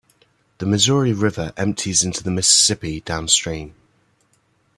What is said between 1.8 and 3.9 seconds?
into the Mississippi downstream.